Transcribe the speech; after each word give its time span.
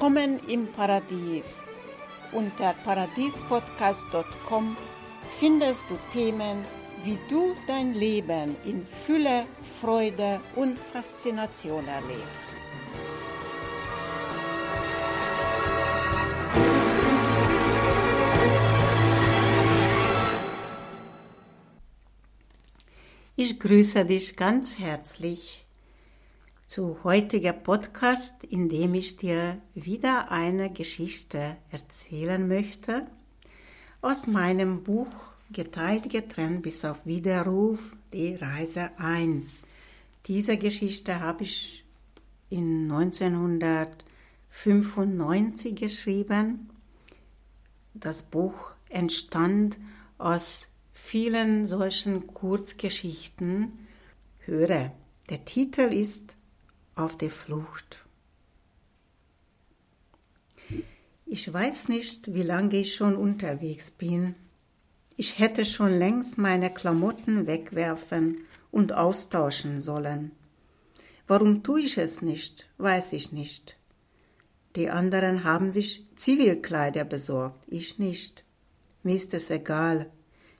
Willkommen 0.00 0.40
im 0.48 0.66
Paradies. 0.72 1.44
Unter 2.32 2.72
paradiespodcast.com 2.84 4.74
findest 5.38 5.84
du 5.90 5.98
Themen, 6.14 6.64
wie 7.04 7.18
du 7.28 7.54
dein 7.66 7.92
Leben 7.92 8.56
in 8.64 8.86
Fülle, 9.04 9.44
Freude 9.78 10.40
und 10.56 10.78
Faszination 10.78 11.86
erlebst. 11.86 12.48
Ich 23.36 23.60
grüße 23.60 24.06
dich 24.06 24.34
ganz 24.34 24.78
herzlich 24.78 25.59
zu 26.70 27.02
heutiger 27.02 27.52
Podcast, 27.52 28.44
in 28.44 28.68
dem 28.68 28.94
ich 28.94 29.16
dir 29.16 29.60
wieder 29.74 30.30
eine 30.30 30.72
Geschichte 30.72 31.56
erzählen 31.72 32.46
möchte 32.46 33.08
aus 34.00 34.28
meinem 34.28 34.84
Buch 34.84 35.08
Geteilt 35.50 36.08
getrennt 36.10 36.62
bis 36.62 36.84
auf 36.84 37.04
Widerruf, 37.04 37.80
die 38.12 38.36
Reise 38.36 38.92
1. 38.98 39.58
Diese 40.26 40.56
Geschichte 40.58 41.18
habe 41.18 41.42
ich 41.42 41.84
in 42.50 42.88
1995 42.88 45.74
geschrieben. 45.74 46.70
Das 47.94 48.22
Buch 48.22 48.70
entstand 48.90 49.76
aus 50.18 50.68
vielen 50.92 51.66
solchen 51.66 52.28
Kurzgeschichten 52.28 53.88
höre. 54.46 54.92
Der 55.30 55.44
Titel 55.44 55.92
ist 55.92 56.36
Auf 56.94 57.16
der 57.16 57.30
Flucht. 57.30 58.04
Ich 61.26 61.52
weiß 61.52 61.88
nicht, 61.88 62.34
wie 62.34 62.42
lange 62.42 62.76
ich 62.76 62.94
schon 62.94 63.14
unterwegs 63.14 63.90
bin. 63.90 64.34
Ich 65.16 65.38
hätte 65.38 65.64
schon 65.64 65.92
längst 65.92 66.38
meine 66.38 66.74
Klamotten 66.74 67.46
wegwerfen 67.46 68.38
und 68.70 68.92
austauschen 68.92 69.82
sollen. 69.82 70.32
Warum 71.26 71.62
tue 71.62 71.82
ich 71.82 71.98
es 71.98 72.22
nicht, 72.22 72.68
weiß 72.78 73.12
ich 73.12 73.30
nicht. 73.30 73.76
Die 74.76 74.90
anderen 74.90 75.44
haben 75.44 75.70
sich 75.70 76.04
Zivilkleider 76.16 77.04
besorgt, 77.04 77.62
ich 77.68 77.98
nicht. 77.98 78.44
Mir 79.02 79.14
ist 79.14 79.32
es 79.32 79.50
egal, 79.50 80.10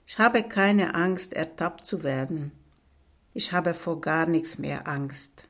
ich 0.07 0.17
habe 0.17 0.43
keine 0.43 0.95
Angst, 0.95 1.33
ertappt 1.33 1.85
zu 1.85 2.03
werden. 2.03 2.51
Ich 3.33 3.53
habe 3.53 3.73
vor 3.73 4.01
gar 4.01 4.25
nichts 4.25 4.57
mehr 4.57 4.87
Angst. 4.87 5.45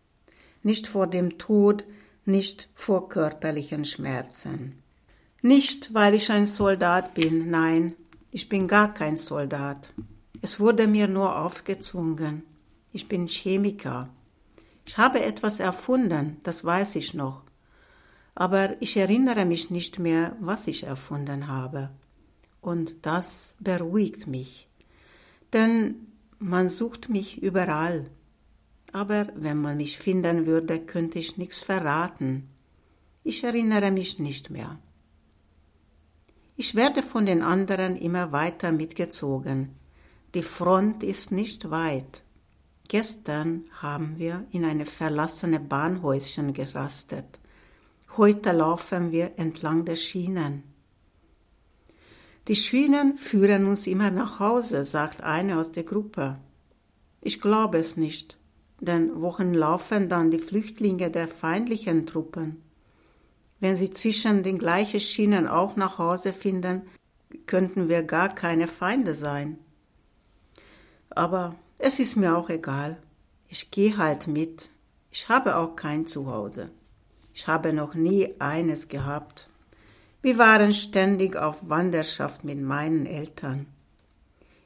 Nicht 0.64 0.88
vor 0.88 1.08
dem 1.08 1.38
Tod, 1.38 1.86
nicht 2.26 2.70
vor 2.76 3.10
körperlichen 3.10 3.86
Schmerzen. 3.86 4.82
Nicht, 5.42 5.94
weil 5.94 6.14
ich 6.14 6.30
ein 6.32 6.46
Soldat 6.46 7.14
bin, 7.14 7.50
nein, 7.50 7.94
ich 8.32 8.48
bin 8.48 8.68
gar 8.68 8.94
kein 8.94 9.18
Soldat. 9.18 9.94
Es 10.42 10.60
wurde 10.60 10.88
mir 10.88 11.08
nur 11.08 11.40
aufgezwungen. 11.40 12.44
Ich 12.94 13.08
bin 13.08 13.28
Chemiker. 13.28 14.10
Ich 14.86 14.98
habe 14.98 15.22
etwas 15.22 15.60
erfunden, 15.60 16.38
das 16.44 16.64
weiß 16.64 16.96
ich 16.96 17.14
noch. 17.14 17.44
Aber 18.36 18.82
ich 18.82 18.98
erinnere 18.98 19.46
mich 19.46 19.70
nicht 19.70 20.00
mehr, 20.00 20.36
was 20.40 20.68
ich 20.68 20.84
erfunden 20.84 21.48
habe 21.48 21.90
und 22.62 22.96
das 23.02 23.56
beruhigt 23.60 24.28
mich, 24.28 24.70
denn 25.52 26.08
man 26.40 26.70
sucht 26.70 27.10
mich 27.10 27.42
überall. 27.42 28.10
Aber 28.92 29.28
wenn 29.36 29.58
man 29.58 29.78
mich 29.78 29.98
finden 29.98 30.46
würde, 30.46 30.80
könnte 30.80 31.20
ich 31.20 31.38
nichts 31.38 31.62
verraten. 31.62 32.50
Ich 33.24 33.44
erinnere 33.44 33.92
mich 33.92 34.20
nicht 34.20 34.50
mehr. 34.50 34.80
Ich 36.58 36.76
werde 36.76 37.02
von 37.02 37.26
den 37.26 37.42
anderen 37.42 37.96
immer 37.96 38.32
weiter 38.32 38.72
mitgezogen. 38.72 39.76
Die 40.34 40.44
Front 40.44 41.04
ist 41.04 41.32
nicht 41.32 41.70
weit. 41.70 42.24
Gestern 42.88 43.66
haben 43.82 44.18
wir 44.18 44.46
in 44.52 44.66
eine 44.66 44.86
verlassene 44.86 45.60
Bahnhäuschen 45.60 46.54
gerastet. 46.54 47.40
Heute 48.18 48.52
laufen 48.52 49.12
wir 49.12 49.32
entlang 49.38 49.86
der 49.86 49.96
Schienen. 49.96 50.64
Die 52.50 52.56
Schienen 52.56 53.16
führen 53.16 53.66
uns 53.66 53.88
immer 53.88 54.12
nach 54.12 54.40
Hause, 54.40 54.84
sagt 54.84 55.24
eine 55.24 55.58
aus 55.58 55.72
der 55.72 55.84
Gruppe. 55.84 56.38
Ich 57.22 57.40
glaube 57.40 57.78
es 57.78 57.96
nicht, 57.96 58.38
denn 58.82 59.22
wohin 59.22 59.54
laufen 59.54 60.10
dann 60.10 60.32
die 60.32 60.40
Flüchtlinge 60.40 61.10
der 61.10 61.28
feindlichen 61.28 62.06
Truppen? 62.06 62.62
Wenn 63.60 63.76
sie 63.76 63.92
zwischen 63.92 64.44
den 64.44 64.58
gleichen 64.58 65.00
Schienen 65.00 65.48
auch 65.48 65.76
nach 65.76 65.98
Hause 66.00 66.34
finden, 66.34 66.82
könnten 67.46 67.88
wir 67.88 68.04
gar 68.04 68.34
keine 68.36 68.68
Feinde 68.68 69.16
sein. 69.16 69.58
Aber 71.12 71.56
es 71.78 72.00
ist 72.00 72.16
mir 72.16 72.36
auch 72.36 72.50
egal. 72.50 72.98
Ich 73.48 73.72
gehe 73.72 73.98
halt 73.98 74.28
mit. 74.28 74.70
Ich 75.12 75.30
habe 75.30 75.58
auch 75.58 75.76
kein 75.76 76.08
Zuhause. 76.08 76.72
Ich 77.34 77.48
habe 77.48 77.74
noch 77.74 77.94
nie 77.94 78.34
eines 78.40 78.88
gehabt. 78.88 79.50
Wir 80.22 80.38
waren 80.38 80.74
ständig 80.74 81.36
auf 81.36 81.58
Wanderschaft 81.62 82.44
mit 82.44 82.62
meinen 82.62 83.06
Eltern. 83.06 83.68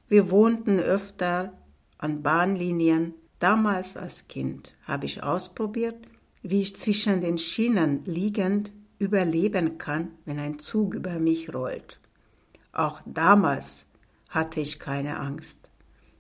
Wir 0.08 0.30
wohnten 0.30 0.80
öfter 0.80 1.54
an 1.98 2.22
Bahnlinien. 2.22 3.14
Damals 3.46 3.96
als 3.96 4.28
Kind 4.28 4.74
habe 4.86 5.06
ich 5.06 5.22
ausprobiert, 5.22 6.08
wie 6.42 6.62
ich 6.62 6.76
zwischen 6.78 7.22
den 7.22 7.38
Schienen 7.38 8.04
liegend 8.06 8.72
überleben 8.98 9.78
kann, 9.78 10.14
wenn 10.26 10.40
ein 10.40 10.58
Zug 10.58 10.96
über 10.96 11.20
mich 11.20 11.54
rollt. 11.54 12.00
Auch 12.72 13.02
damals 13.06 13.86
hatte 14.30 14.62
ich 14.62 14.80
keine 14.80 15.20
Angst. 15.20 15.60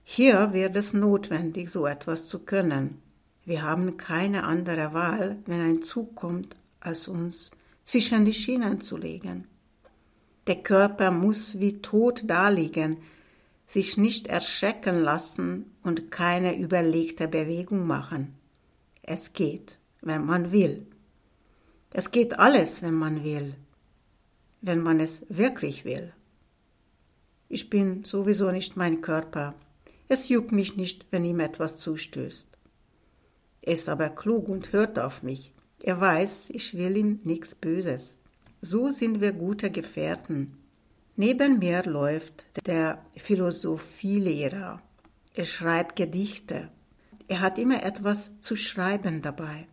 Hier 0.03 0.53
wird 0.53 0.75
es 0.75 0.94
notwendig, 0.94 1.72
so 1.72 1.88
etwas 1.88 2.28
zu 2.28 2.46
können. 2.46 3.02
Wir 3.44 3.64
haben 3.64 3.97
keine 3.97 4.44
andere 4.44 4.94
Wahl, 4.94 5.38
wenn 5.47 5.62
ein 5.62 5.81
Zug 5.81 6.14
kommt, 6.14 6.56
als 6.80 7.08
uns 7.08 7.50
zwischen 7.84 8.25
die 8.25 8.35
Schienen 8.35 8.81
zu 8.81 8.97
legen. 8.97 9.47
Der 10.46 10.58
Körper 10.58 11.09
muss 11.09 11.58
wie 11.58 11.81
tot 11.81 12.30
daliegen, 12.30 12.97
sich 13.68 13.98
nicht 13.98 14.28
erschrecken 14.28 15.02
lassen 15.02 15.76
und 15.84 16.12
keine 16.12 16.58
überlegte 16.58 17.28
Bewegung 17.28 17.88
machen. 17.88 18.36
Es 19.02 19.34
geht, 19.34 19.78
wenn 20.02 20.26
man 20.26 20.52
will. 20.52 20.86
Es 21.92 22.12
geht 22.12 22.38
alles, 22.38 22.81
wenn 22.81 22.94
man 22.94 23.24
will, 23.24 23.56
wenn 24.62 24.81
man 24.81 25.00
es 25.00 25.24
wirklich 25.30 25.86
will. 25.86 26.14
Ich 27.48 27.70
bin 27.70 28.03
sowieso 28.03 28.52
nicht 28.52 28.76
mein 28.76 29.02
Körper. 29.02 29.56
Es 30.08 30.30
juckt 30.30 30.52
mich 30.52 30.76
nicht, 30.76 31.06
wenn 31.12 31.26
ihm 31.26 31.40
etwas 31.40 31.78
zustößt. 31.78 32.47
Er 33.62 33.74
ist 33.74 33.90
aber 33.90 34.09
klug 34.09 34.50
und 34.50 34.74
hört 34.74 35.00
auf 35.00 35.24
mich. 35.24 35.53
Er 35.82 36.00
weiß, 36.00 36.50
ich 36.52 36.76
will 36.78 36.97
ihm 36.97 37.20
nichts 37.24 37.56
Böses. 37.56 38.18
So 38.62 38.90
sind 38.90 39.22
wir 39.22 39.32
gute 39.32 39.72
Gefährten. 39.72 40.58
Neben 41.18 41.59
mir 41.59 41.84
läuft 41.84 42.46
der 42.66 43.06
Philosophielehrer. 43.16 44.81
Er 45.34 45.46
schreibt 45.46 45.96
Gedichte. 45.96 46.70
Er 47.30 47.40
hat 47.40 47.58
immer 47.58 47.84
etwas 47.84 48.38
zu 48.40 48.58
schreiben 48.58 49.22
dabei. 49.22 49.68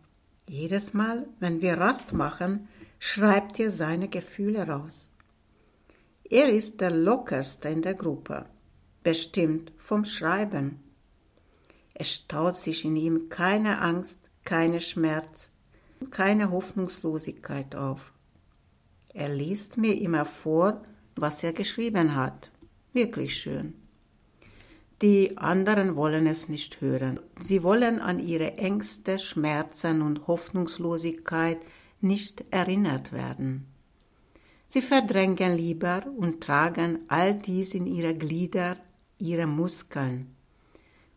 Jedes 0.47 0.93
Mal, 0.93 1.27
wenn 1.39 1.61
wir 1.61 1.77
Rast 1.77 2.13
machen, 2.13 2.69
schreibt 2.97 3.59
er 3.59 3.71
seine 3.71 4.07
Gefühle 4.07 4.67
raus. 4.67 5.09
Er 6.29 6.47
ist 6.49 6.79
der 6.79 6.91
lockerste 6.91 7.67
in 7.67 7.81
der 7.81 7.95
Gruppe, 7.95 8.45
bestimmt 9.03 9.73
vom 9.77 10.05
Schreiben. 10.05 10.79
Es 11.93 12.11
staut 12.11 12.55
sich 12.55 12.85
in 12.85 12.95
ihm 12.95 13.27
keine 13.29 13.81
Angst, 13.81 14.19
keine 14.45 14.79
Schmerz, 14.79 15.51
keine 16.09 16.51
Hoffnungslosigkeit 16.51 17.75
auf. 17.75 18.13
Er 19.09 19.29
liest 19.29 19.77
mir 19.77 19.99
immer 20.01 20.25
vor, 20.25 20.83
was 21.15 21.43
er 21.43 21.53
geschrieben 21.53 22.15
hat. 22.15 22.51
Wirklich 22.93 23.35
schön. 23.35 23.73
Die 25.01 25.37
anderen 25.37 25.95
wollen 25.95 26.27
es 26.27 26.47
nicht 26.47 26.81
hören. 26.81 27.19
Sie 27.41 27.63
wollen 27.63 27.99
an 27.99 28.19
ihre 28.19 28.57
Ängste, 28.57 29.19
Schmerzen 29.19 30.01
und 30.01 30.27
Hoffnungslosigkeit 30.27 31.59
nicht 31.99 32.43
erinnert 32.51 33.11
werden. 33.11 33.65
Sie 34.69 34.81
verdrängen 34.81 35.55
lieber 35.55 36.03
und 36.17 36.41
tragen 36.41 36.99
all 37.07 37.33
dies 37.35 37.73
in 37.73 37.85
ihre 37.85 38.15
Glieder, 38.15 38.77
ihre 39.19 39.45
Muskeln, 39.45 40.33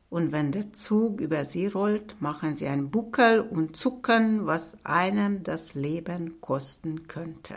und 0.08 0.32
wenn 0.32 0.52
der 0.52 0.72
Zug 0.72 1.20
über 1.20 1.44
sie 1.44 1.66
rollt, 1.66 2.20
machen 2.20 2.56
sie 2.56 2.66
einen 2.66 2.90
Buckel 2.90 3.40
und 3.40 3.76
zucken, 3.76 4.46
was 4.46 4.76
einem 4.84 5.42
das 5.42 5.74
Leben 5.74 6.40
kosten 6.40 7.08
könnte. 7.08 7.56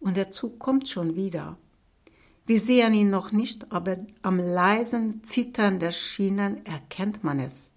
Und 0.00 0.16
der 0.16 0.30
Zug 0.30 0.58
kommt 0.58 0.88
schon 0.88 1.14
wieder. 1.14 1.56
Wir 2.46 2.60
sehen 2.60 2.94
ihn 2.94 3.10
noch 3.10 3.30
nicht, 3.30 3.70
aber 3.70 3.98
am 4.22 4.40
leisen 4.40 5.22
Zittern 5.22 5.78
der 5.78 5.92
Schienen 5.92 6.66
erkennt 6.66 7.22
man 7.22 7.38
es. 7.38 7.70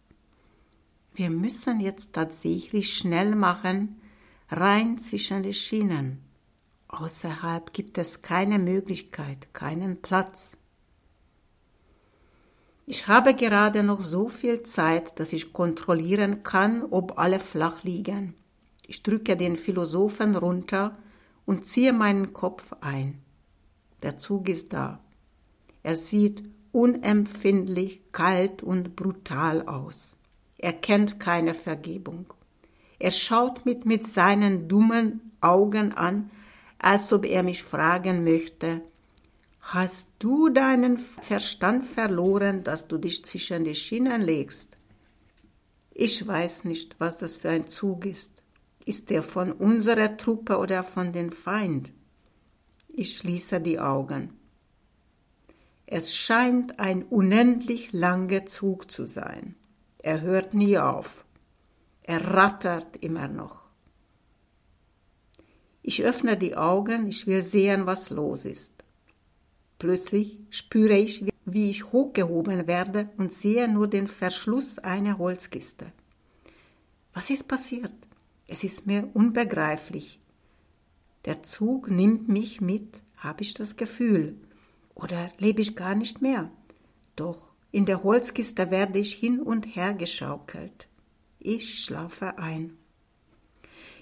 Wir 1.13 1.29
müssen 1.29 1.79
jetzt 1.79 2.13
tatsächlich 2.13 2.97
schnell 2.97 3.35
machen, 3.35 4.01
rein 4.49 4.97
zwischen 4.97 5.43
die 5.43 5.53
Schienen. 5.53 6.23
Außerhalb 6.87 7.71
gibt 7.73 7.97
es 7.97 8.21
keine 8.21 8.57
Möglichkeit, 8.57 9.53
keinen 9.53 10.01
Platz. 10.01 10.57
Ich 12.85 13.07
habe 13.07 13.35
gerade 13.35 13.83
noch 13.83 14.01
so 14.01 14.27
viel 14.27 14.63
Zeit, 14.63 15.19
dass 15.19 15.33
ich 15.33 15.53
kontrollieren 15.53 16.43
kann, 16.43 16.83
ob 16.83 17.17
alle 17.19 17.39
flach 17.39 17.83
liegen. 17.83 18.33
Ich 18.85 19.03
drücke 19.03 19.37
den 19.37 19.55
Philosophen 19.55 20.35
runter 20.35 20.97
und 21.45 21.65
ziehe 21.65 21.93
meinen 21.93 22.33
Kopf 22.33 22.73
ein. 22.81 23.21
Der 24.01 24.17
Zug 24.17 24.49
ist 24.49 24.73
da. 24.73 24.99
Er 25.81 25.95
sieht 25.95 26.43
unempfindlich, 26.71 28.01
kalt 28.11 28.63
und 28.63 28.95
brutal 28.95 29.67
aus. 29.67 30.17
Er 30.57 30.73
kennt 30.73 31.19
keine 31.19 31.53
Vergebung. 31.53 32.33
Er 32.99 33.11
schaut 33.11 33.65
mich 33.65 33.85
mit 33.85 34.07
seinen 34.07 34.67
dummen 34.67 35.31
Augen 35.41 35.91
an, 35.91 36.31
als 36.79 37.11
ob 37.11 37.25
er 37.25 37.43
mich 37.43 37.63
fragen 37.63 38.23
möchte, 38.23 38.81
Hast 39.63 40.09
du 40.19 40.49
deinen 40.49 40.99
Verstand 40.99 41.85
verloren, 41.85 42.63
dass 42.65 42.87
du 42.87 42.97
dich 42.97 43.23
zwischen 43.23 43.63
die 43.63 43.75
Schienen 43.75 44.21
legst? 44.21 44.77
Ich 45.93 46.27
weiß 46.27 46.65
nicht, 46.65 46.95
was 46.99 47.17
das 47.17 47.37
für 47.37 47.49
ein 47.49 47.67
Zug 47.67 48.05
ist. 48.05 48.32
Ist 48.85 49.11
er 49.11 49.23
von 49.23 49.51
unserer 49.51 50.17
Truppe 50.17 50.57
oder 50.57 50.83
von 50.83 51.13
den 51.13 51.31
Feind? 51.31 51.91
Ich 52.89 53.17
schließe 53.17 53.61
die 53.61 53.79
Augen. 53.79 54.37
Es 55.85 56.15
scheint 56.15 56.79
ein 56.79 57.03
unendlich 57.03 57.93
langer 57.93 58.45
Zug 58.45 58.89
zu 58.91 59.05
sein. 59.05 59.55
Er 59.99 60.21
hört 60.21 60.53
nie 60.53 60.77
auf. 60.77 61.23
Er 62.01 62.33
rattert 62.33 62.97
immer 62.97 63.27
noch. 63.27 63.63
Ich 65.81 66.03
öffne 66.03 66.37
die 66.37 66.55
Augen, 66.55 67.07
ich 67.07 67.27
will 67.27 67.41
sehen, 67.41 67.85
was 67.85 68.09
los 68.09 68.45
ist. 68.45 68.73
Plötzlich 69.79 70.39
spüre 70.49 70.97
ich, 70.97 71.25
wie 71.45 71.69
ich 71.69 71.91
hochgehoben 71.91 72.67
werde 72.67 73.09
und 73.17 73.33
sehe 73.33 73.67
nur 73.67 73.87
den 73.87 74.07
Verschluss 74.07 74.79
einer 74.79 75.17
Holzkiste. 75.17 75.91
Was 77.13 77.29
ist 77.29 77.47
passiert? 77.47 77.93
Es 78.53 78.63
ist 78.63 78.85
mir 78.85 79.09
unbegreiflich. 79.15 80.19
Der 81.25 81.41
Zug 81.41 81.89
nimmt 81.89 82.29
mich 82.29 82.61
mit, 82.61 83.01
habe 83.17 83.41
ich 83.41 83.55
das 83.55 83.77
Gefühl. 83.77 84.35
Oder 84.93 85.31
lebe 85.39 85.59
ich 85.59 85.75
gar 85.75 85.95
nicht 85.95 86.21
mehr? 86.21 86.51
Doch 87.15 87.47
in 87.71 87.87
der 87.87 88.03
Holzkiste 88.03 88.69
werde 88.69 88.99
ich 88.99 89.15
hin 89.15 89.39
und 89.39 89.75
her 89.75 89.95
geschaukelt. 89.95 90.87
Ich 91.39 91.83
schlafe 91.83 92.37
ein. 92.37 92.77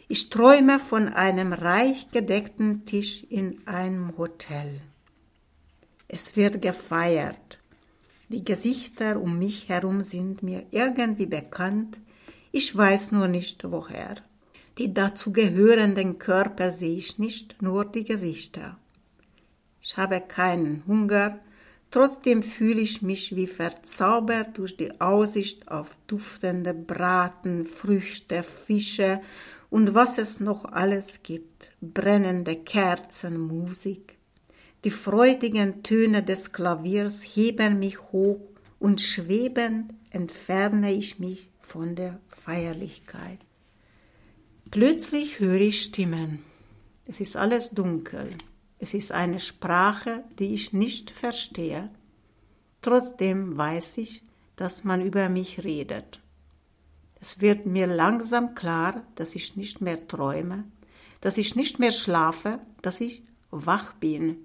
Ich 0.09 0.29
träume 0.29 0.81
von 0.81 1.07
einem 1.07 1.53
reich 1.53 2.11
gedeckten 2.11 2.83
Tisch 2.83 3.23
in 3.29 3.65
einem 3.65 4.17
Hotel. 4.17 4.81
Es 6.09 6.35
wird 6.35 6.61
gefeiert. 6.61 7.57
Die 8.27 8.43
Gesichter 8.43 9.21
um 9.21 9.39
mich 9.39 9.69
herum 9.69 10.03
sind 10.03 10.43
mir 10.43 10.65
irgendwie 10.71 11.27
bekannt, 11.27 12.01
ich 12.51 12.75
weiß 12.75 13.13
nur 13.13 13.29
nicht 13.29 13.63
woher. 13.71 14.17
Die 14.81 14.95
dazugehörenden 14.95 16.17
Körper 16.17 16.71
sehe 16.71 16.97
ich 16.97 17.19
nicht, 17.19 17.61
nur 17.61 17.85
die 17.85 18.03
Gesichter. 18.03 18.79
Ich 19.79 19.95
habe 19.95 20.19
keinen 20.19 20.81
Hunger, 20.87 21.37
trotzdem 21.91 22.41
fühle 22.41 22.81
ich 22.81 23.03
mich 23.03 23.35
wie 23.35 23.45
verzaubert 23.45 24.57
durch 24.57 24.77
die 24.77 24.99
Aussicht 24.99 25.67
auf 25.67 25.95
duftende 26.07 26.73
Braten, 26.73 27.67
Früchte, 27.67 28.41
Fische 28.41 29.21
und 29.69 29.93
was 29.93 30.17
es 30.17 30.39
noch 30.39 30.65
alles 30.65 31.21
gibt, 31.21 31.69
brennende 31.79 32.55
Kerzen, 32.55 33.39
Musik. 33.39 34.17
Die 34.83 34.89
freudigen 34.89 35.83
Töne 35.83 36.23
des 36.23 36.53
Klaviers 36.53 37.21
heben 37.21 37.77
mich 37.77 38.01
hoch 38.11 38.41
und 38.79 38.99
schwebend 38.99 39.93
entferne 40.09 40.91
ich 40.91 41.19
mich 41.19 41.51
von 41.59 41.95
der 41.95 42.19
Feierlichkeit. 42.29 43.37
Plötzlich 44.71 45.39
höre 45.39 45.59
ich 45.59 45.83
Stimmen. 45.83 46.39
Es 47.05 47.19
ist 47.19 47.35
alles 47.35 47.71
dunkel. 47.71 48.29
Es 48.79 48.93
ist 48.93 49.11
eine 49.11 49.41
Sprache, 49.41 50.23
die 50.39 50.55
ich 50.55 50.71
nicht 50.71 51.11
verstehe. 51.11 51.89
Trotzdem 52.81 53.57
weiß 53.57 53.97
ich, 53.97 54.23
dass 54.55 54.85
man 54.85 55.01
über 55.01 55.27
mich 55.27 55.65
redet. 55.65 56.21
Es 57.19 57.41
wird 57.41 57.65
mir 57.65 57.85
langsam 57.85 58.55
klar, 58.55 59.03
dass 59.15 59.35
ich 59.35 59.57
nicht 59.57 59.81
mehr 59.81 60.07
träume, 60.07 60.63
dass 61.19 61.37
ich 61.37 61.57
nicht 61.57 61.77
mehr 61.79 61.91
schlafe, 61.91 62.61
dass 62.81 63.01
ich 63.01 63.23
wach 63.49 63.91
bin. 63.95 64.37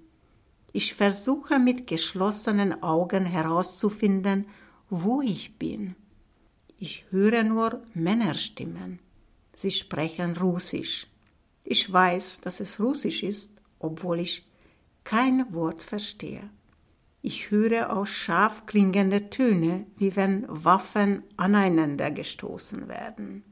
Ich 0.73 0.93
versuche 0.93 1.57
mit 1.57 1.87
geschlossenen 1.87 2.83
Augen 2.83 3.23
herauszufinden, 3.23 4.45
wo 4.89 5.21
ich 5.21 5.57
bin. 5.57 5.95
Ich 6.77 7.05
höre 7.11 7.43
nur 7.43 7.81
Männerstimmen. 7.93 8.99
Sie 9.57 9.71
sprechen 9.71 10.37
Russisch. 10.37 11.07
Ich 11.63 11.91
weiß, 11.91 12.41
dass 12.41 12.59
es 12.59 12.79
Russisch 12.79 13.23
ist, 13.23 13.51
obwohl 13.79 14.19
ich 14.19 14.47
kein 15.03 15.51
Wort 15.51 15.81
verstehe. 15.81 16.47
Ich 17.23 17.49
höre 17.49 17.91
auch 17.91 18.05
scharf 18.05 18.67
klingende 18.67 19.31
Töne, 19.31 19.87
wie 19.97 20.15
wenn 20.15 20.45
Waffen 20.47 21.23
aneinander 21.37 22.11
gestoßen 22.11 22.87
werden. 22.87 23.43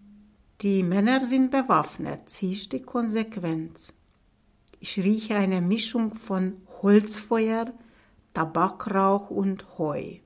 Die 0.61 0.83
Männer 0.83 1.25
sind 1.25 1.49
bewaffnet, 1.49 2.39
ich 2.39 2.69
die 2.69 2.83
Konsequenz. 2.83 3.91
Ich 4.79 4.97
rieche 4.97 5.35
eine 5.35 5.59
Mischung 5.59 6.13
von 6.13 6.57
Holzfeuer, 6.83 7.73
Tabakrauch 8.35 9.31
und 9.31 9.79
Heu. 9.79 10.19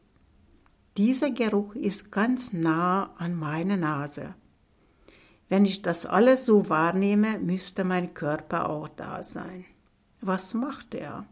Dieser 0.97 1.31
Geruch 1.31 1.73
ist 1.75 2.11
ganz 2.11 2.51
nah 2.51 3.13
an 3.15 3.33
meiner 3.35 3.77
Nase. 3.77 4.35
Wenn 5.49 5.65
ich 5.65 5.81
das 5.81 6.05
alles 6.05 6.45
so 6.45 6.69
wahrnehme, 6.69 7.39
müsste 7.39 7.83
mein 7.83 8.13
Körper 8.13 8.69
auch 8.69 8.87
da 8.87 9.23
sein. 9.23 9.65
Was 10.21 10.53
macht 10.53 10.95
er? 10.95 11.25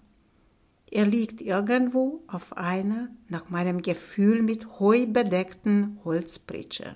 Er 0.90 1.06
liegt 1.06 1.42
irgendwo 1.42 2.24
auf 2.28 2.58
einer, 2.58 3.10
nach 3.30 3.50
meinem 3.50 3.82
Gefühl 3.82 4.42
mit 4.42 4.80
Heu 4.80 5.06
bedeckten 5.06 6.00
Holzpritsche. 6.04 6.96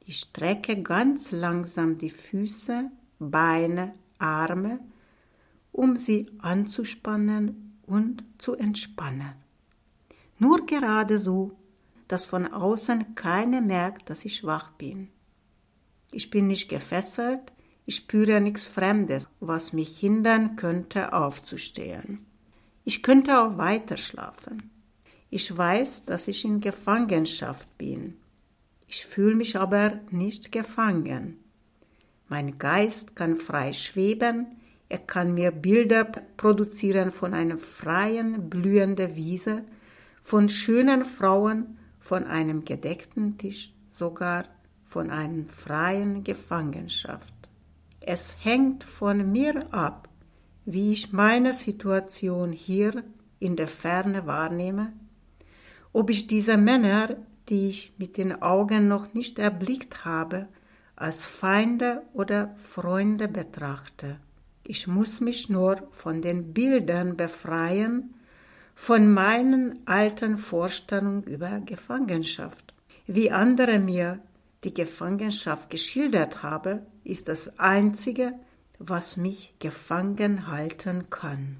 Ich 0.00 0.18
strecke 0.18 0.82
ganz 0.82 1.30
langsam 1.32 1.96
die 1.98 2.10
Füße, 2.10 2.90
Beine, 3.18 3.94
Arme 4.18 4.80
um 5.72 5.96
sie 5.96 6.30
anzuspannen 6.38 7.78
und 7.86 8.24
zu 8.38 8.54
entspannen. 8.54 9.32
Nur 10.38 10.66
gerade 10.66 11.18
so, 11.18 11.56
dass 12.08 12.24
von 12.24 12.46
außen 12.46 13.14
keiner 13.14 13.62
merkt, 13.62 14.10
dass 14.10 14.24
ich 14.24 14.44
wach 14.44 14.70
bin. 14.72 15.08
Ich 16.12 16.30
bin 16.30 16.46
nicht 16.46 16.68
gefesselt, 16.68 17.40
ich 17.86 17.96
spüre 17.96 18.40
nichts 18.40 18.64
Fremdes, 18.64 19.28
was 19.40 19.72
mich 19.72 19.98
hindern 19.98 20.56
könnte, 20.56 21.14
aufzustehen. 21.14 22.26
Ich 22.84 23.02
könnte 23.02 23.40
auch 23.40 23.58
weiter 23.58 23.96
schlafen. 23.96 24.70
Ich 25.30 25.56
weiß, 25.56 26.04
dass 26.04 26.28
ich 26.28 26.44
in 26.44 26.60
Gefangenschaft 26.60 27.66
bin. 27.78 28.18
Ich 28.86 29.06
fühle 29.06 29.34
mich 29.34 29.56
aber 29.56 30.00
nicht 30.10 30.52
gefangen. 30.52 31.38
Mein 32.28 32.58
Geist 32.58 33.16
kann 33.16 33.36
frei 33.36 33.72
schweben, 33.72 34.46
er 34.90 34.98
kann 34.98 35.32
mir 35.32 35.50
Bilder 35.50 36.04
produzieren 36.04 37.10
von 37.10 37.32
einer 37.32 37.56
freien, 37.56 38.50
blühenden 38.50 39.16
Wiese, 39.16 39.64
von 40.22 40.50
schönen 40.50 41.06
Frauen, 41.06 41.78
von 41.98 42.24
einem 42.24 42.66
gedeckten 42.66 43.38
Tisch, 43.38 43.72
sogar 43.90 44.44
von 44.92 45.10
einer 45.10 45.44
freien 45.48 46.22
Gefangenschaft. 46.22 47.32
Es 48.00 48.36
hängt 48.40 48.84
von 48.84 49.32
mir 49.32 49.72
ab, 49.72 50.08
wie 50.66 50.92
ich 50.92 51.12
meine 51.12 51.54
Situation 51.54 52.52
hier 52.52 53.02
in 53.38 53.56
der 53.56 53.68
Ferne 53.68 54.26
wahrnehme, 54.26 54.92
ob 55.94 56.10
ich 56.10 56.26
diese 56.26 56.58
Männer, 56.58 57.16
die 57.48 57.70
ich 57.70 57.94
mit 57.96 58.18
den 58.18 58.42
Augen 58.42 58.86
noch 58.86 59.14
nicht 59.14 59.38
erblickt 59.38 60.04
habe, 60.04 60.46
als 60.94 61.24
Feinde 61.24 62.02
oder 62.12 62.54
Freunde 62.56 63.28
betrachte. 63.28 64.18
Ich 64.62 64.86
muss 64.86 65.20
mich 65.20 65.48
nur 65.48 65.88
von 65.92 66.20
den 66.20 66.52
Bildern 66.52 67.16
befreien, 67.16 68.14
von 68.74 69.12
meinen 69.12 69.86
alten 69.86 70.36
Vorstellungen 70.36 71.22
über 71.22 71.60
Gefangenschaft. 71.60 72.74
Wie 73.06 73.30
andere 73.30 73.78
mir 73.78 74.20
die 74.64 74.74
Gefangenschaft 74.74 75.70
geschildert 75.70 76.42
haben, 76.42 76.80
ist 77.04 77.28
das 77.28 77.58
Einzige, 77.58 78.34
was 78.78 79.16
mich 79.16 79.54
gefangen 79.58 80.46
halten 80.46 81.10
kann. 81.10 81.58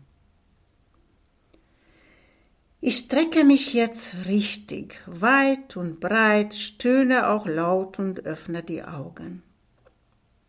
Ich 2.81 2.99
strecke 2.99 3.45
mich 3.45 3.75
jetzt 3.75 4.13
richtig, 4.27 4.99
weit 5.07 5.77
und 5.77 6.01
breit, 6.01 6.55
stöhne 6.55 7.29
auch 7.29 7.47
laut 7.47 8.01
und 8.01 8.27
öffne 8.27 8.65
die 8.65 8.83
Augen. 8.83 9.43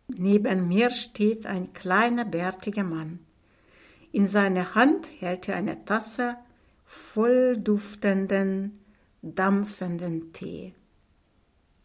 Neben 0.08 0.66
mir 0.66 0.90
steht 0.90 1.46
ein 1.46 1.72
kleiner 1.72 2.24
bärtiger 2.24 2.82
Mann. 2.82 3.20
In 4.10 4.26
seiner 4.26 4.74
Hand 4.74 5.06
hält 5.20 5.48
er 5.48 5.56
eine 5.56 5.84
Tasse 5.84 6.36
voll 6.84 7.56
duftenden, 7.56 8.80
dampfenden 9.22 10.32
Tee. 10.32 10.74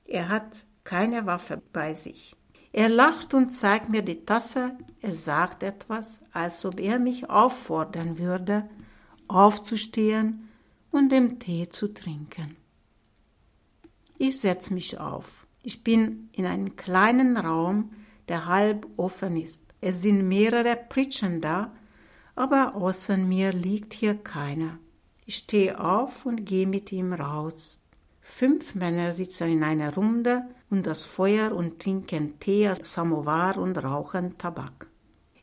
Er 0.10 0.28
hat 0.28 0.66
keine 0.84 1.28
Waffe 1.28 1.62
bei 1.72 1.94
sich. 1.94 2.36
Er 2.72 2.90
lacht 2.90 3.36
und 3.36 3.52
zeigt 3.52 3.90
mir 3.90 4.02
die 4.02 4.26
Tasse. 4.26 4.76
Er 5.02 5.16
sagt 5.16 5.62
etwas, 5.62 6.22
als 6.34 6.66
ob 6.66 6.80
er 6.80 6.98
mich 6.98 7.30
auffordern 7.30 8.18
würde, 8.18 8.68
aufzustehen 9.28 10.50
und 10.90 11.12
den 11.12 11.38
Tee 11.38 11.70
zu 11.70 11.94
trinken. 11.94 12.58
Ich 14.18 14.40
setze 14.40 14.74
mich 14.74 15.00
auf. 15.00 15.46
Ich 15.62 15.84
bin 15.84 16.30
in 16.32 16.48
einem 16.48 16.76
kleinen 16.76 17.38
Raum, 17.38 17.92
der 18.30 18.48
halb 18.48 18.88
offen 18.98 19.38
ist. 19.38 19.64
Es 19.80 20.02
sind 20.02 20.28
mehrere 20.28 20.76
Pritschen 20.76 21.40
da, 21.40 21.72
aber 22.36 22.74
außer 22.74 23.16
mir 23.16 23.54
liegt 23.54 23.94
hier 23.94 24.16
keiner. 24.16 24.80
Ich 25.28 25.38
stehe 25.38 25.80
auf 25.80 26.26
und 26.26 26.46
gehe 26.46 26.66
mit 26.66 26.92
ihm 26.92 27.14
raus. 27.14 27.80
Fünf 28.32 28.76
Männer 28.76 29.12
sitzen 29.12 29.50
in 29.50 29.64
einer 29.64 29.96
Runde 29.96 30.44
und 30.70 30.88
das 30.88 31.04
Feuer 31.04 31.52
und 31.52 31.82
trinken 31.82 32.40
Tee 32.40 32.72
Samovar 32.84 33.58
und 33.58 33.84
rauchen 33.84 34.38
Tabak. 34.38 34.88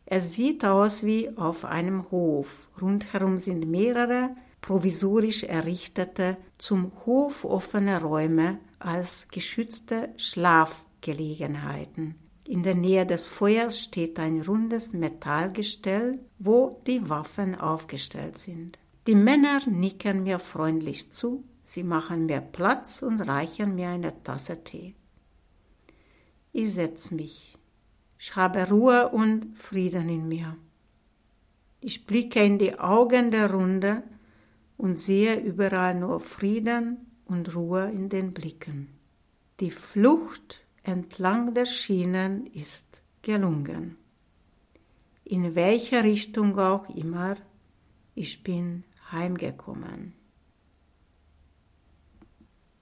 Es 0.06 0.32
sieht 0.32 0.64
aus 0.64 1.02
wie 1.02 1.36
auf 1.36 1.64
einem 1.64 2.10
Hof. 2.10 2.68
Rundherum 2.80 3.38
sind 3.38 3.68
mehrere 3.68 4.30
provisorisch 4.66 5.44
errichtete, 5.44 6.36
zum 6.58 6.90
Hof 7.04 7.44
offene 7.44 8.02
Räume 8.02 8.58
als 8.78 9.28
geschützte 9.30 10.10
Schlafgelegenheiten. 10.16 12.16
In 12.44 12.62
der 12.62 12.74
Nähe 12.74 13.06
des 13.06 13.26
Feuers 13.26 13.80
steht 13.80 14.18
ein 14.18 14.42
rundes 14.42 14.92
Metallgestell, 14.92 16.18
wo 16.38 16.80
die 16.86 17.08
Waffen 17.08 17.54
aufgestellt 17.54 18.38
sind. 18.38 18.78
Die 19.06 19.14
Männer 19.14 19.60
nicken 19.68 20.24
mir 20.24 20.38
freundlich 20.38 21.12
zu, 21.12 21.44
sie 21.66 21.82
machen 21.82 22.26
mir 22.26 22.40
Platz 22.40 23.02
und 23.02 23.20
reichen 23.20 23.74
mir 23.74 23.90
eine 23.90 24.22
Tasse 24.22 24.62
Tee. 24.64 24.94
Ich 26.52 26.72
setze 26.72 27.14
mich. 27.14 27.58
Ich 28.18 28.34
habe 28.34 28.68
Ruhe 28.70 29.10
und 29.10 29.58
Frieden 29.58 30.08
in 30.08 30.26
mir. 30.26 30.56
Ich 31.80 32.06
blicke 32.06 32.42
in 32.42 32.58
die 32.58 32.78
Augen 32.78 33.30
der 33.30 33.50
Runde 33.52 34.02
und 34.78 34.98
sehe 34.98 35.38
überall 35.38 35.94
nur 35.94 36.20
Frieden 36.20 37.10
und 37.26 37.54
Ruhe 37.54 37.90
in 37.90 38.08
den 38.08 38.32
Blicken. 38.32 38.88
Die 39.60 39.70
Flucht 39.70 40.64
entlang 40.82 41.52
der 41.52 41.66
Schienen 41.66 42.46
ist 42.46 43.02
gelungen. 43.22 43.96
In 45.24 45.54
welcher 45.54 46.04
Richtung 46.04 46.58
auch 46.58 46.88
immer, 46.88 47.36
ich 48.14 48.42
bin 48.42 48.84
heimgekommen. 49.10 50.15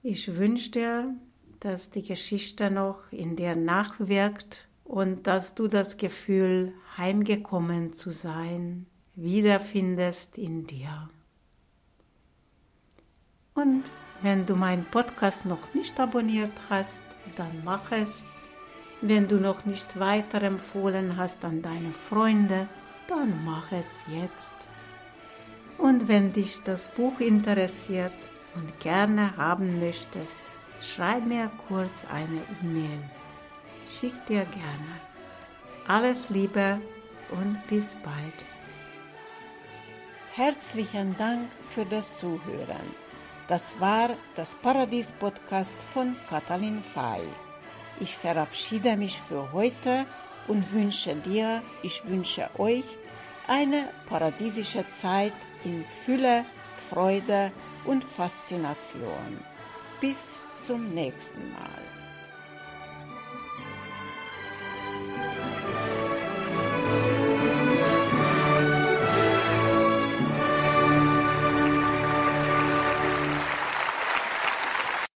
Ich 0.07 0.35
wünsche 0.37 0.69
dir, 0.69 1.15
dass 1.61 1.89
die 1.89 2.03
Geschichte 2.03 2.69
noch 2.69 3.11
in 3.11 3.35
dir 3.35 3.55
nachwirkt 3.55 4.67
und 4.83 5.25
dass 5.25 5.55
du 5.55 5.67
das 5.67 5.97
Gefühl, 5.97 6.73
heimgekommen 6.95 7.91
zu 7.91 8.11
sein, 8.11 8.85
wiederfindest 9.15 10.37
in 10.37 10.67
dir. 10.67 11.09
Und 13.55 13.83
wenn 14.21 14.45
du 14.45 14.55
meinen 14.55 14.85
Podcast 14.85 15.43
noch 15.47 15.73
nicht 15.73 15.99
abonniert 15.99 16.53
hast, 16.69 17.01
dann 17.35 17.63
mach 17.63 17.91
es. 17.91 18.37
Wenn 19.01 19.27
du 19.27 19.37
noch 19.37 19.65
nicht 19.65 19.99
weiterempfohlen 19.99 21.17
hast 21.17 21.43
an 21.43 21.63
deine 21.63 21.93
Freunde, 21.93 22.69
dann 23.07 23.43
mach 23.43 23.71
es 23.71 24.03
jetzt. 24.07 24.53
Und 25.79 26.07
wenn 26.07 26.31
dich 26.31 26.61
das 26.61 26.89
Buch 26.89 27.19
interessiert 27.19 28.13
und 28.55 28.79
gerne 28.79 29.35
haben 29.37 29.79
möchtest, 29.79 30.37
schreib 30.81 31.25
mir 31.25 31.51
kurz 31.67 32.05
eine 32.11 32.41
E-Mail. 32.61 33.03
Schick 33.89 34.13
dir 34.25 34.45
gerne. 34.45 34.99
Alles 35.87 36.29
Liebe 36.29 36.79
und 37.29 37.61
bis 37.67 37.95
bald. 38.03 38.45
Herzlichen 40.33 41.15
Dank 41.17 41.49
für 41.69 41.85
das 41.85 42.17
Zuhören. 42.17 42.95
Das 43.47 43.79
war 43.79 44.09
das 44.35 44.55
Paradies-Podcast 44.55 45.75
von 45.93 46.15
Katalin 46.29 46.83
Fay. 46.93 47.21
Ich 47.99 48.17
verabschiede 48.17 48.97
mich 48.97 49.21
für 49.29 49.53
heute 49.53 50.05
und 50.47 50.73
wünsche 50.73 51.15
dir, 51.15 51.61
ich 51.83 52.03
wünsche 52.05 52.49
euch 52.57 52.83
eine 53.47 53.87
paradiesische 54.09 54.83
Zeit 54.91 55.33
in 55.63 55.85
Fülle, 56.03 56.45
Freude 56.89 57.51
und 57.85 58.03
Faszination. 58.03 59.39
Bis 59.99 60.37
zum 60.61 60.93
nächsten 60.93 61.51
Mal. 61.51 62.04